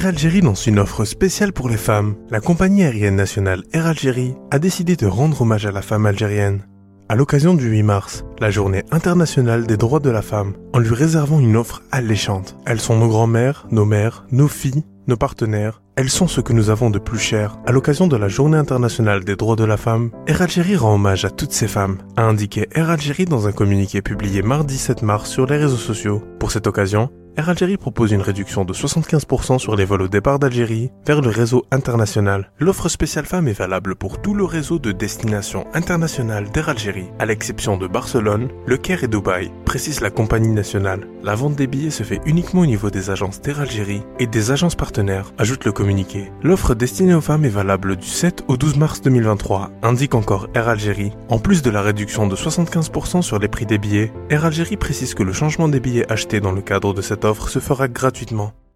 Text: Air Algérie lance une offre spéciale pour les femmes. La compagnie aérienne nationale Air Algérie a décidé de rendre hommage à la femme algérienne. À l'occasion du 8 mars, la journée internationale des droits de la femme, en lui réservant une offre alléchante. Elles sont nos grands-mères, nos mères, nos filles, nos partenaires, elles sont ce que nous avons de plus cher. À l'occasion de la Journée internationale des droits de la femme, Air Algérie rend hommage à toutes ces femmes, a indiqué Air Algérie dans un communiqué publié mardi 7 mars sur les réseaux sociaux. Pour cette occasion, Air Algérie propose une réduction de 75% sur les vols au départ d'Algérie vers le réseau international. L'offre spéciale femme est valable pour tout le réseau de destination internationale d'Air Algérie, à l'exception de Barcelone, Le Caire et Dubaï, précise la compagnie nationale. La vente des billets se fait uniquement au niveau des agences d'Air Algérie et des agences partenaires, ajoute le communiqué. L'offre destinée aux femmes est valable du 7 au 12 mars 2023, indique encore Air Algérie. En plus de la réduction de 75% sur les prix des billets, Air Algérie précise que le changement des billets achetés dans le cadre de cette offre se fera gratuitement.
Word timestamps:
Air 0.00 0.06
Algérie 0.06 0.40
lance 0.40 0.66
une 0.66 0.78
offre 0.78 1.04
spéciale 1.04 1.52
pour 1.52 1.68
les 1.68 1.76
femmes. 1.76 2.14
La 2.30 2.40
compagnie 2.40 2.84
aérienne 2.84 3.16
nationale 3.16 3.64
Air 3.74 3.84
Algérie 3.84 4.34
a 4.50 4.58
décidé 4.58 4.96
de 4.96 5.06
rendre 5.06 5.42
hommage 5.42 5.66
à 5.66 5.72
la 5.72 5.82
femme 5.82 6.06
algérienne. 6.06 6.66
À 7.10 7.16
l'occasion 7.16 7.52
du 7.52 7.68
8 7.68 7.82
mars, 7.82 8.24
la 8.38 8.50
journée 8.50 8.82
internationale 8.92 9.66
des 9.66 9.76
droits 9.76 10.00
de 10.00 10.08
la 10.08 10.22
femme, 10.22 10.54
en 10.72 10.78
lui 10.78 10.94
réservant 10.94 11.38
une 11.38 11.54
offre 11.54 11.82
alléchante. 11.92 12.56
Elles 12.64 12.80
sont 12.80 12.98
nos 12.98 13.08
grands-mères, 13.08 13.66
nos 13.72 13.84
mères, 13.84 14.24
nos 14.32 14.48
filles, 14.48 14.84
nos 15.06 15.18
partenaires, 15.18 15.82
elles 16.00 16.08
sont 16.08 16.28
ce 16.28 16.40
que 16.40 16.54
nous 16.54 16.70
avons 16.70 16.88
de 16.88 16.98
plus 16.98 17.18
cher. 17.18 17.58
À 17.66 17.72
l'occasion 17.72 18.06
de 18.06 18.16
la 18.16 18.28
Journée 18.28 18.56
internationale 18.56 19.22
des 19.22 19.36
droits 19.36 19.54
de 19.54 19.64
la 19.64 19.76
femme, 19.76 20.10
Air 20.26 20.40
Algérie 20.40 20.74
rend 20.74 20.94
hommage 20.94 21.26
à 21.26 21.30
toutes 21.30 21.52
ces 21.52 21.68
femmes, 21.68 21.98
a 22.16 22.22
indiqué 22.22 22.66
Air 22.72 22.88
Algérie 22.88 23.26
dans 23.26 23.46
un 23.46 23.52
communiqué 23.52 24.00
publié 24.00 24.40
mardi 24.40 24.78
7 24.78 25.02
mars 25.02 25.28
sur 25.28 25.44
les 25.44 25.58
réseaux 25.58 25.76
sociaux. 25.76 26.22
Pour 26.38 26.52
cette 26.52 26.66
occasion, 26.66 27.10
Air 27.36 27.48
Algérie 27.48 27.76
propose 27.76 28.12
une 28.12 28.22
réduction 28.22 28.64
de 28.64 28.72
75% 28.72 29.58
sur 29.58 29.76
les 29.76 29.84
vols 29.84 30.02
au 30.02 30.08
départ 30.08 30.38
d'Algérie 30.38 30.90
vers 31.06 31.20
le 31.20 31.28
réseau 31.28 31.64
international. 31.70 32.50
L'offre 32.58 32.88
spéciale 32.88 33.24
femme 33.24 33.48
est 33.48 33.52
valable 33.52 33.94
pour 33.94 34.20
tout 34.20 34.34
le 34.34 34.44
réseau 34.44 34.78
de 34.78 34.92
destination 34.92 35.66
internationale 35.72 36.50
d'Air 36.50 36.70
Algérie, 36.70 37.10
à 37.18 37.26
l'exception 37.26 37.76
de 37.76 37.86
Barcelone, 37.86 38.48
Le 38.66 38.76
Caire 38.76 39.04
et 39.04 39.08
Dubaï, 39.08 39.50
précise 39.70 40.00
la 40.00 40.10
compagnie 40.10 40.48
nationale. 40.48 41.06
La 41.22 41.36
vente 41.36 41.54
des 41.54 41.68
billets 41.68 41.92
se 41.92 42.02
fait 42.02 42.20
uniquement 42.26 42.62
au 42.62 42.66
niveau 42.66 42.90
des 42.90 43.08
agences 43.08 43.40
d'Air 43.40 43.60
Algérie 43.60 44.02
et 44.18 44.26
des 44.26 44.50
agences 44.50 44.74
partenaires, 44.74 45.32
ajoute 45.38 45.64
le 45.64 45.70
communiqué. 45.70 46.32
L'offre 46.42 46.74
destinée 46.74 47.14
aux 47.14 47.20
femmes 47.20 47.44
est 47.44 47.50
valable 47.50 47.94
du 47.94 48.08
7 48.08 48.42
au 48.48 48.56
12 48.56 48.78
mars 48.78 49.00
2023, 49.00 49.70
indique 49.84 50.16
encore 50.16 50.48
Air 50.54 50.66
Algérie. 50.66 51.12
En 51.28 51.38
plus 51.38 51.62
de 51.62 51.70
la 51.70 51.82
réduction 51.82 52.26
de 52.26 52.34
75% 52.34 53.22
sur 53.22 53.38
les 53.38 53.46
prix 53.46 53.64
des 53.64 53.78
billets, 53.78 54.12
Air 54.28 54.44
Algérie 54.44 54.76
précise 54.76 55.14
que 55.14 55.22
le 55.22 55.32
changement 55.32 55.68
des 55.68 55.78
billets 55.78 56.10
achetés 56.10 56.40
dans 56.40 56.50
le 56.50 56.62
cadre 56.62 56.92
de 56.92 57.00
cette 57.00 57.24
offre 57.24 57.48
se 57.48 57.60
fera 57.60 57.86
gratuitement. 57.86 58.52